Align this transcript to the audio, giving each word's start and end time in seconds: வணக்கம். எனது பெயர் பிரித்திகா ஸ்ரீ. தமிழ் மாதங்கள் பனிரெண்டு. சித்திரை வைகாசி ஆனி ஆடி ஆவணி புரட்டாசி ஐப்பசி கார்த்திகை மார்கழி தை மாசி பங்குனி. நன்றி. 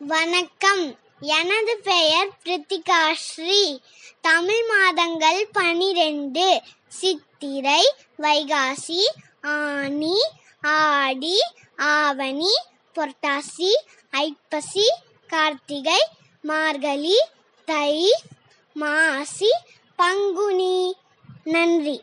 வணக்கம். 0.00 0.98
எனது 1.20 1.80
பெயர் 1.84 2.28
பிரித்திகா 2.44 3.12
ஸ்ரீ. 3.12 3.78
தமிழ் 4.20 4.64
மாதங்கள் 4.66 5.48
பனிரெண்டு. 5.52 6.62
சித்திரை 6.88 7.92
வைகாசி 8.18 9.02
ஆனி 9.42 10.20
ஆடி 10.60 11.40
ஆவணி 11.76 12.54
புரட்டாசி 12.94 13.72
ஐப்பசி 14.10 14.92
கார்த்திகை 15.26 16.06
மார்கழி 16.42 17.20
தை 17.64 18.12
மாசி 18.72 19.50
பங்குனி. 19.96 20.94
நன்றி. 21.44 22.02